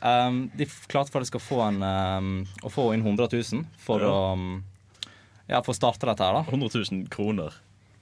[0.00, 4.00] Um, de for klarte faktisk å få, en, um, å få inn 100 000 for
[4.04, 4.10] Ja.
[4.12, 4.64] å um,
[5.48, 6.34] ja, for å starte dette her.
[6.38, 7.54] da 100 000 kroner.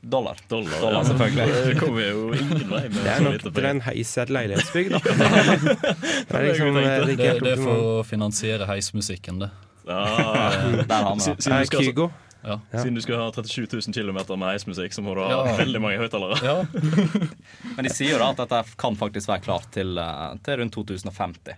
[0.06, 0.36] Dollar.
[0.48, 1.04] Dollar, Dollar, ja.
[1.08, 1.54] selvfølgelig.
[1.66, 4.32] Det kommer jo ingen vei med Det er nok lite til en heis i et
[4.36, 5.00] leilighetsbygg, da.
[6.28, 9.48] Det er liksom, eh, Det, det er er for å finansiere heismusikken, det.
[9.88, 11.66] Ah, Der har vi det.
[11.70, 12.10] skal- Kygo.
[12.46, 12.60] Ja.
[12.78, 15.56] Siden du skal ha 37 000 km med heismusikk, så må du ha Ja.
[15.58, 16.38] veldig mange høyttalere.
[16.46, 16.62] Ja.
[17.76, 20.76] Men de sier jo da at dette kan faktisk være klart til, uh, til rundt
[20.78, 21.56] 2050.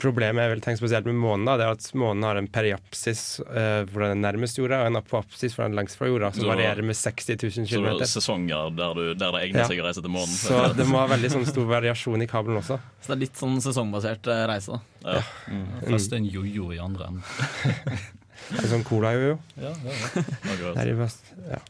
[0.00, 3.40] Problemet jeg vil tenke spesielt med månen, da, det er at månen har en periapsis
[3.44, 6.30] uh, hvor den er nærmest jorda, og en apopsis hvor den er lengst fra jorda,
[6.32, 9.60] som Så- varierer med 60 000 Så det er sesonger der, du, der det egner
[9.60, 9.66] Ja.
[9.68, 10.32] seg å reise til månen.
[10.32, 12.80] Så det må ha veldig sånn stor variasjon i kabelen også.
[13.00, 14.80] Så det er litt sånn sesongbasert eh, reise, da.
[15.18, 15.26] Ja.
[15.52, 15.68] Mm.
[15.90, 17.22] Først en jojo i andre enden.
[18.50, 20.24] En sånn cola jo Ja, ja, ja.
[20.74, 21.60] Det er ja.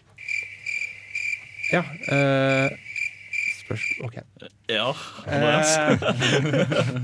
[1.71, 2.79] Ja eh,
[3.61, 4.17] Spørsmål OK.
[4.71, 4.89] Ja.
[5.31, 6.03] Eh,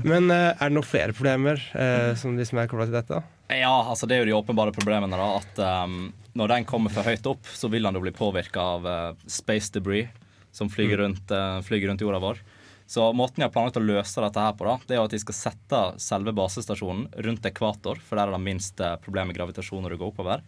[0.11, 3.21] men eh, er det noen flere problemer eh, som de som er kobla til dette?
[3.53, 5.15] Ja, altså det er jo de åpenbare problemene.
[5.15, 8.65] da At um, Når den kommer for høyt opp, så vil den jo bli påvirka
[8.75, 10.11] av uh, space debris
[10.51, 12.41] som flyger rundt, uh, flyger rundt jorda vår.
[12.87, 15.13] Så måten de har planlagt å løse dette her på, da Det er jo at
[15.15, 19.35] de skal sette selve basestasjonen rundt ekvator, for der er det minst uh, problem med
[19.35, 20.43] gravitasjon når du går oppover.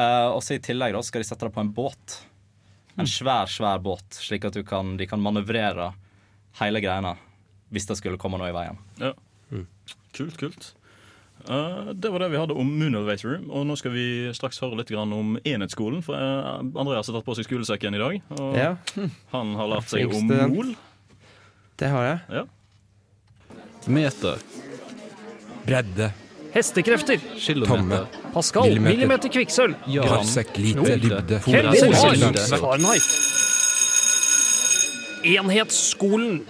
[0.00, 2.18] Uh, og så i tillegg da skal de sette det på en båt.
[2.98, 5.92] En svær, svær båt, slik at du kan, de kan manøvrere
[6.58, 7.14] hele greiene
[7.72, 8.76] hvis det skulle komme noe i veien.
[9.00, 9.14] Ja.
[10.12, 10.72] Kult, kult.
[11.48, 13.38] Uh, det var det vi hadde om Moon Elevator.
[13.48, 14.04] Og nå skal vi
[14.36, 16.02] straks høre litt grann om enhetsskolen.
[16.04, 18.18] For uh, Andreas har tatt på seg skolesekken i dag.
[18.36, 18.74] Og Ja.
[19.34, 20.54] han har lært seg om student.
[20.58, 20.74] mol.
[21.82, 22.18] Det har jeg.
[22.30, 22.42] Ja.
[23.90, 24.42] Meter.
[25.66, 26.12] Bredde.
[26.54, 27.18] Hestekrefter.
[27.36, 28.06] Kilometer.
[28.32, 28.68] Pascal.
[28.68, 28.96] Millimeter.
[28.96, 29.74] Millimeter kvikksølv.
[29.90, 30.04] Ja.
[30.06, 31.02] Gravsekk, lite, Knop.
[31.02, 32.38] dybde, Kelvin.
[32.52, 33.08] Fahrenheit.
[35.26, 36.44] Enhetsskolen.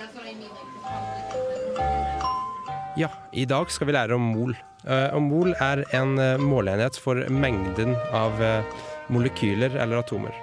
[3.00, 4.52] Ja, i dag skal vi lære om mol.
[4.84, 10.36] Eh, og mol er en eh, måleenhet for mengden av eh, molekyler eller atomer.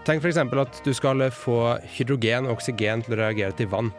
[0.00, 0.38] Tenk f.eks.
[0.40, 3.90] at du skal få hydrogen og oksygen til å reagere til vann.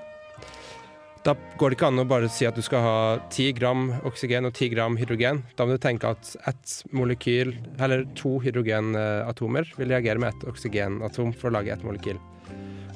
[1.21, 2.93] Da går det ikke an å bare si at du skal ha
[3.29, 5.43] 10 gram oksygen og 10 gram hydrogen.
[5.53, 11.35] Da må du tenke at ett molekyl, eller to hydrogenatomer vil reagere med ett oksygenatom
[11.37, 12.17] for å lage ett molekyl.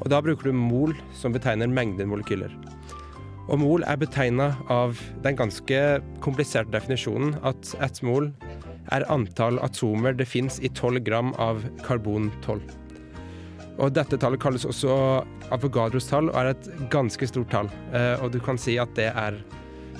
[0.01, 2.55] Og da bruker du mol, som betegner mengden molekyler.
[3.45, 5.83] Og mol er betegna av den ganske
[6.25, 8.31] kompliserte definisjonen at ett mol
[8.97, 12.84] er antall atomer det fins i 12 gram av karbon-12.
[13.75, 14.95] Og dette tallet kalles også
[15.53, 17.69] Avogadros tall, og er et ganske stort tall.
[17.91, 19.41] Eh, og du kan si at det er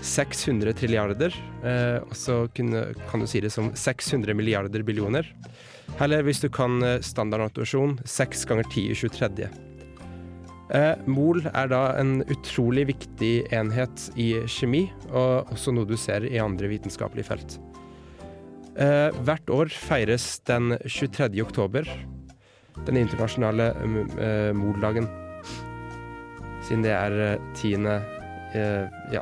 [0.06, 1.36] 600 trilliarder,
[1.66, 5.28] eh, og så kan du si det som 600 milliarder billioner.
[6.02, 9.50] Eller hvis du kan eh, standardnotasjon 6 ganger 10 i 23.
[10.74, 16.26] Eh, mol er da en utrolig viktig enhet i kjemi, og også noe du ser
[16.26, 17.60] i andre vitenskapelige felt.
[18.76, 21.40] Eh, hvert år feires den 23.
[21.46, 21.88] oktober,
[22.88, 25.08] den internasjonale uh, mol-dagen.
[26.66, 28.00] Siden det er eh, tiende
[28.56, 29.22] uh, Ja,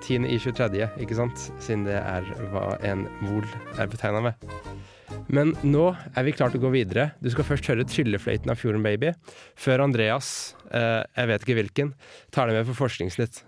[0.00, 1.50] tiende i 23., ikke sant?
[1.60, 3.44] Siden det er hva en mol
[3.76, 4.48] er betegna med.
[5.28, 7.10] Men nå er vi klart til å gå videre.
[7.20, 9.12] Du skal først høre tryllefløyten av Fjorden Baby,
[9.52, 11.96] før Andreas, uh, jeg vet ikke hvilken,
[12.32, 13.44] tar det med for Forskningsnytt.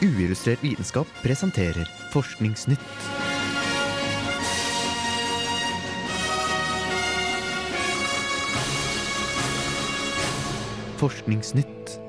[0.00, 2.80] Uillustrert vitenskap presenterer Forskningsnytt.
[10.96, 12.00] Forskningsnytt.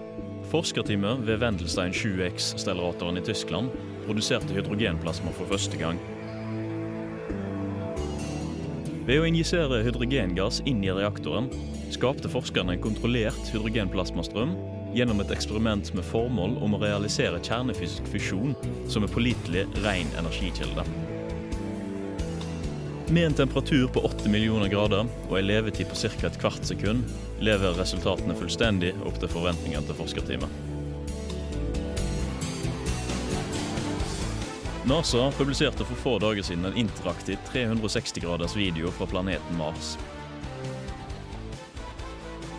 [0.53, 3.75] Forskerteamet ved Wendelstein 7X-stelleratoren i Tyskland
[4.07, 5.99] produserte hydrogenplasma for første gang.
[9.03, 11.51] Ved å injisere hydrogengass inn i reaktoren
[11.91, 14.55] skapte forskerne en kontrollert hydrogenplasmastrøm
[14.93, 18.55] gjennom et eksperiment med formål om å realisere kjernefysisk fusjon
[18.91, 20.85] som en pålitelig, ren energikilde.
[23.11, 26.27] Med en temperatur på 8 millioner grader og en levetid på ca.
[26.27, 27.03] et kvart sekund
[27.43, 30.61] lever resultatene fullstendig opp til forventningene til forskerteamet.
[34.87, 39.97] NASA publiserte for få dager siden en interaktiv 360 graders video fra planeten Mars.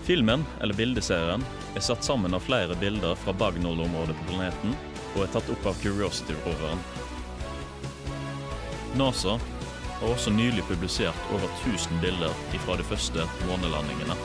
[0.04, 4.76] Filmen, eller bildeserien, er satt sammen av flere bilder fra Bagnol-området på planeten
[5.14, 6.84] og er tatt opp av Curiosity-roveren.
[9.00, 9.38] NASA
[10.00, 12.32] har også nylig publisert over 1000 bilder
[12.66, 14.16] fra de første månelandingene.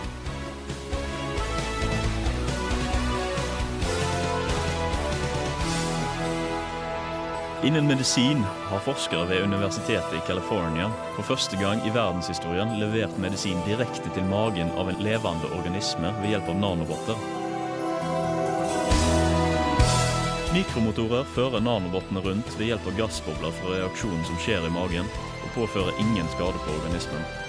[7.63, 13.57] Innen medisin har forskere ved Universitetet i California for første gang i verdenshistorien levert medisin
[13.65, 17.25] direkte til magen av en levende organisme ved hjelp av nanobotter.
[20.53, 25.09] Mikromotorer fører nanobottene rundt ved hjelp av gassbobler fra reaksjonen som skjer i magen,
[25.41, 27.46] og påfører ingen skade på organismen.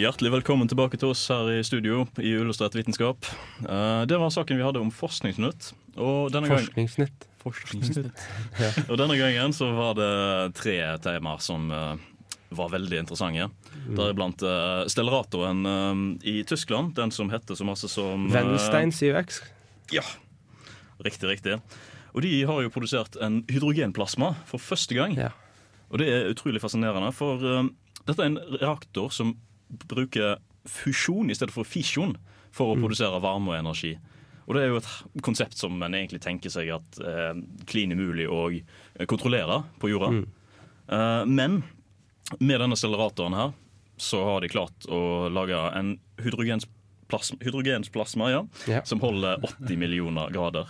[0.00, 3.26] Hjertelig velkommen tilbake til oss her i studio i Illustrert vitenskap.
[3.60, 5.74] Eh, Det var saken vi hadde om Forskningsnytt.
[5.98, 7.26] Og denne gang- Forskningsnytt.
[7.42, 8.22] Forskningsnytt.
[8.64, 8.70] Ja.
[8.88, 11.96] Og denne gangen så var det tre temaer som eh,
[12.48, 13.50] var veldig interessante.
[13.74, 13.96] Mm.
[13.98, 19.42] Deriblant uh, eh, i Tyskland, den som heter så masse som Wendelstein 7X.
[19.92, 20.02] Ja.
[21.04, 21.60] Riktig, riktig.
[22.14, 25.18] Og de har jo produsert en hydrogenplasma for første gang.
[25.90, 27.36] Og det er utrolig fascinerende, for
[28.06, 29.36] dette er en reaktor som
[29.88, 32.16] bruker fusjon i stedet for fisjon
[32.52, 32.82] for å Mm.
[32.84, 33.98] produsere varme og energi.
[34.48, 37.34] Og det er jo et konsept som en egentlig tenker seg at er
[37.66, 40.10] klin umulig å eh, kontrollere på jorda.
[40.10, 40.26] Mm.
[40.90, 41.62] Eh, men
[42.40, 43.52] med denne acceleratoren her
[43.96, 48.82] så har de klart å lage en hydrogensplasma, hydrogensplasma ja, Ja.
[48.84, 50.66] som holder 80 millioner grader.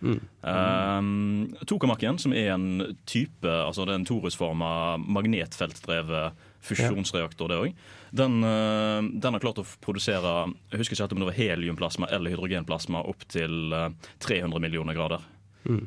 [0.00, 0.20] Mm.
[0.46, 4.70] Um, Tokamak-en, som er en type altså det er en torusforma
[5.02, 7.82] magnetfeltdrevet fusjonsreaktor, det òg,
[8.18, 10.32] den, uh, den har klart å produsere
[10.70, 13.90] jeg husker ikke om det var heliumplasma eller hydrogenplasma opp til uh,
[14.24, 15.26] 300 millioner grader.
[15.68, 15.86] Mm.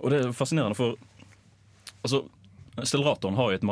[0.00, 0.96] Og det er fascinerende, for
[2.02, 2.24] altså,
[2.86, 3.64] Stellaratoren har jo et,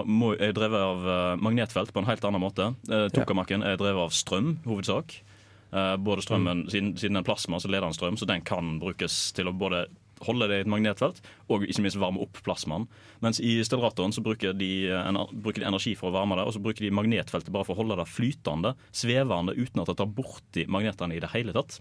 [0.42, 2.72] er drevet av uh, magnetfelt på en helt annen måte.
[2.90, 5.20] Uh, Tokamakken er drevet av strøm, hovedsak.
[5.72, 9.32] Uh, både strømmen, siden, siden den plasma, så leder den strøm, så den kan brukes
[9.36, 9.86] til å både
[10.24, 11.20] holde det i et magnetfelt,
[11.52, 12.88] og ikke minst varme opp plasmaen.
[13.22, 16.56] Mens i stellaratoren så bruker de, ener- bruker de energi for å varme det, og
[16.56, 20.10] så bruker de magnetfeltet bare for å holde det flytende, svevende, uten at det tar
[20.10, 21.78] borti magnetene i det hele tatt.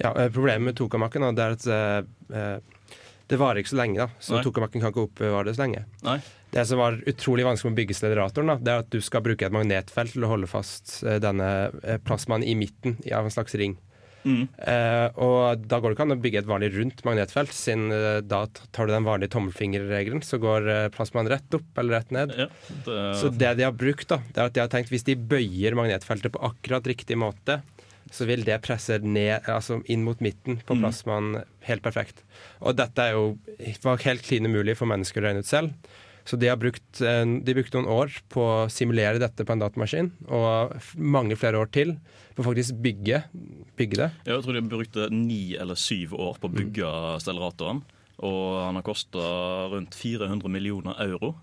[0.00, 2.00] Ja, eh, Problemet med tokamakken er at eh,
[2.34, 2.96] eh,
[3.30, 4.00] det varer ikke så lenge.
[4.02, 5.84] da, Så tokamakken kan ikke oppbevare det så lenge.
[6.02, 6.18] Nei.
[6.50, 9.46] Det som var utrolig vanskelig med å bygge stellatoreren, det er at du skal bruke
[9.46, 13.54] et magnetfelt til å holde fast eh, denne eh, plasmaen i midten av en slags
[13.60, 13.76] ring.
[14.20, 14.48] Mm.
[14.68, 17.86] Eh, og da går det ikke an å bygge et vanlig rundt magnetfelt, siden
[18.28, 18.42] da
[18.74, 22.34] tar du den vanlige tommelfingerregelen, så går eh, plasmaen rett opp eller rett ned.
[22.36, 25.14] det- Så det de har brukt, da, det er at de har tenkt hvis de
[25.16, 27.62] bøyer magnetfeltet på akkurat riktig måte,
[28.10, 31.44] så vil det presse ned, altså inn mot midten på Mm.
[31.62, 32.22] helt perfekt.
[32.60, 33.38] Og dette er jo
[33.84, 35.72] var helt klin umulig for mennesker å regne ut selv.
[36.28, 39.62] Så de har brukt, eh, de brukte noen år på å simulere dette på en
[39.62, 41.96] datamaskin, og mange flere år til
[42.36, 43.22] på faktisk bygge,
[43.76, 44.10] bygge det.
[44.26, 46.92] Jeg tror de brukte ni eller syv år på å bygge
[47.24, 47.82] stelleratoren,
[48.22, 51.34] Og han har kosta rundt 400 millioner euro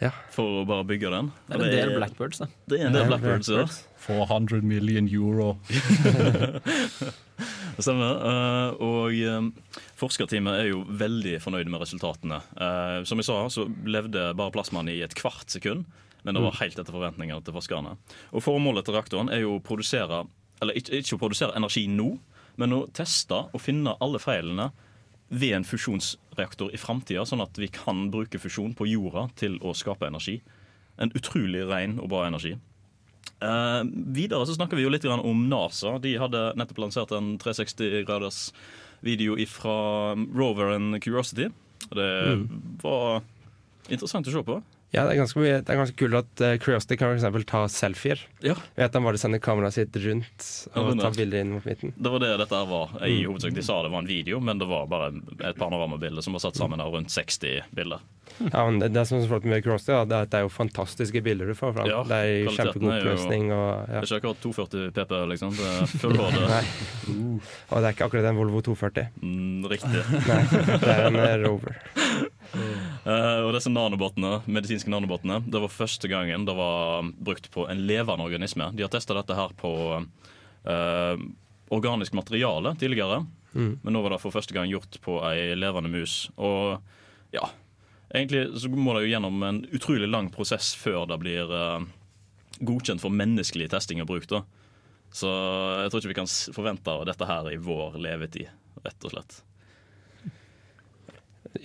[0.00, 0.10] Ja.
[0.30, 1.32] for å bare bygge den.
[1.48, 2.46] Det er en del Blackbirds, da.
[2.68, 3.66] Det er en del Blackbirds, ja.
[4.06, 5.58] 400 million euro.
[7.76, 8.20] Det stemmer.
[8.30, 9.48] eh, og eh,
[9.98, 12.38] forskerteamet er jo veldig fornøyd med resultatene.
[12.54, 15.84] Eh, som jeg sa, så levde bare plasmaen i et kvart sekund,
[16.24, 16.60] men det var Mm.
[16.60, 17.96] helt etter forventningene til forskerne.
[18.32, 20.22] Og Formålet til reaktoren er jo å produsere
[20.62, 22.18] eller ikke, ikke å produsere energi nå,
[22.56, 24.70] men å teste og finne alle feilene
[25.34, 29.74] ved en fusjonsreaktor i framtida, sånn at vi kan bruke fusjon på jorda til å
[29.74, 30.38] skape energi.
[30.96, 32.54] En utrolig ren og bra energi.
[33.44, 33.82] Eh,
[34.16, 35.98] videre så snakker vi jo litt om NASA.
[36.02, 38.48] De hadde nettopp lansert en 360-graders
[39.04, 41.50] video fra roveren Curiosity.
[41.92, 42.10] Det
[42.82, 43.20] var
[43.92, 44.60] interessant å se på.
[44.94, 47.44] Ja, det er ganske, mye, det er ganske kult at uh, Curiosity kan for eksempel
[47.50, 48.22] ta selfier.
[48.46, 48.54] Ja.
[48.78, 51.92] Ved at han bare sender kameraet sitt rundt og ja, tar bilder inn mot midten.
[51.98, 52.94] Det var det dette her var.
[53.02, 53.28] I Mm.
[53.32, 55.12] hovedsak De sa det var en video, men det var bare
[55.50, 58.02] et panoramabilde som var satt sammen av rundt 60 bilder.
[58.50, 60.38] Ja, men det, det som er så flott med Curiosity, da, det er at det
[60.40, 61.86] er jo fantastiske bilder du får fram.
[61.90, 63.44] Ja, det er jo kjempegod oppløsning.
[63.52, 63.60] Ja.
[63.86, 65.54] Det er ikke akkurat 240 PP, liksom.
[65.58, 66.40] Det er full HD.
[66.54, 66.64] Nei.
[67.70, 69.10] Og det er ikke akkurat en Volvo 240.
[69.22, 70.02] Mm, riktig.
[70.26, 70.40] Nei,
[70.82, 71.78] det er en Rover.
[72.54, 77.82] Eh, og disse nanobotene, medisinske nanobotene Det var første gangen det var brukt på en
[77.88, 78.70] levende organisme.
[78.74, 81.16] De har testa dette her på uh,
[81.74, 83.24] organisk materiale tidligere.
[83.54, 83.78] Mm.
[83.82, 86.28] Men nå var det for første gang gjort på ei levende mus.
[86.36, 86.80] Og
[87.34, 87.50] ja
[88.14, 91.82] Egentlig så må det jo gjennom en utrolig lang prosess før det blir uh,
[92.62, 94.28] godkjent for menneskelig testing og bruk.
[94.30, 94.44] da
[95.10, 95.30] Så
[95.82, 98.52] jeg tror ikke vi kan forvente dette her i vår levetid,
[98.84, 99.40] rett og slett.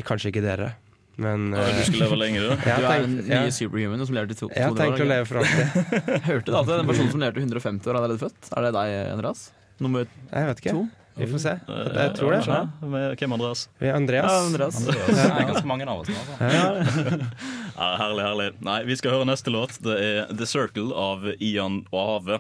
[0.08, 0.74] Kanskje ikke dere,
[1.20, 2.56] men Ja, du skal leve lenger, da?
[2.80, 3.42] Du er en ny ja.
[3.52, 4.86] superhuman som lever til to- Jeg har 200 år.
[4.86, 6.24] tenkt å leve for alltid.
[6.30, 8.54] Hørte du at det personen en person som lever til 150 år allerede født?
[8.56, 9.44] Er det deg, Andreas?
[9.80, 10.76] Nummer Jeg vet ikke.
[10.78, 10.88] to?
[11.20, 11.52] Vi får se.
[11.68, 12.38] Jeg tror det.
[12.48, 13.66] ja, med- Hvem Andreas?
[13.82, 14.32] Vi er Andreas.
[14.32, 14.78] Ja, Andreas.
[14.80, 15.08] Andreas.
[15.10, 16.22] Det er ganske mange av oss nå.
[16.40, 17.20] Altså.
[17.80, 18.48] Ja, herlig, herlig.
[18.64, 19.76] Nei, Vi skal høre neste låt.
[19.84, 22.40] Det er The Circle av Ian og Ave.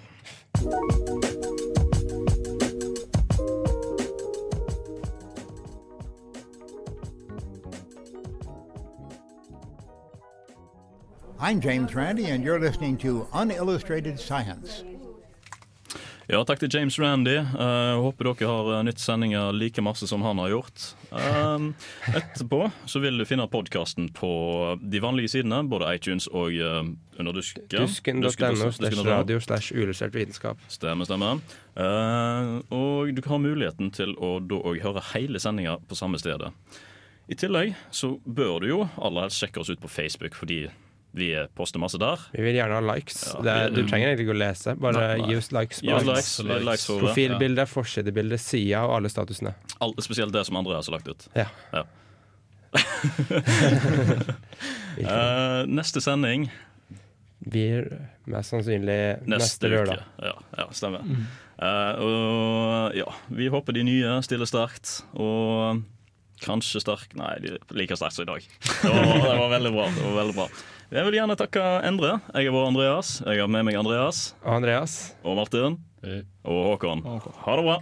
[11.42, 14.84] I'm James Randi, and you're listening to Unillustrated Science.
[16.28, 17.38] Ja, takk til James Randy.
[17.40, 20.84] Uh, håper dere har uh, nytt sendinga like masse som han har gjort.
[21.16, 21.70] Um,
[22.12, 24.32] etterpå så vil du finne podkasten på
[24.84, 26.84] de vanlige sidene, både iTunes og uh,
[27.16, 27.64] under dusken.
[27.72, 30.60] Dusken.no slash radio slash uillustrert vitenskap.
[30.68, 31.40] Stemmer, stemmer.
[31.80, 36.20] Uh, og du kan ha muligheten til å da òg høre hele sendinga på samme
[36.20, 36.52] stedet.
[37.32, 40.66] I tillegg så bør du jo aller helst sjekke oss ut på Facebook, fordi
[41.12, 42.22] vi poster masse der.
[42.36, 43.22] Vi vil gjerne ha likes.
[43.34, 44.76] Ja, det er, du trenger egentlig ikke å lese.
[44.78, 45.30] Bare Nei, nei.
[45.32, 45.82] gi oss likes.
[45.82, 46.66] På likes, alt.
[46.68, 47.06] likes for ja.
[47.08, 49.56] Profilbilde, forsidebilde, sida og alle statusene.
[49.82, 51.30] All, spesielt det som Andreas har lagt ut.
[51.38, 51.50] Ja.
[55.00, 56.50] Eh, neste sending
[57.40, 57.86] Blir
[58.28, 60.02] mest sannsynlig neste, neste, lørdag.
[60.02, 60.28] uke.
[60.28, 61.06] Ja, ja stemmer.
[61.08, 61.22] Mm.
[61.60, 64.92] Uh, og ja, vi håper de nye stiller sterkt.
[65.16, 65.80] Og
[66.44, 68.44] kanskje sterk Nei, de er like sterkt som i dag.
[68.44, 69.88] Det var, det var veldig bra.
[69.96, 70.50] Det var veldig bra.
[70.90, 72.16] Jeg vil gjerne takke Endre.
[72.34, 73.12] Jeg er vår Andreas.
[73.22, 74.34] Jeg har med meg Andreas.
[74.42, 74.96] Og Andreas.
[75.22, 75.78] Og Martin.
[76.42, 77.06] Og Håkon.
[77.46, 77.78] Ha det bra.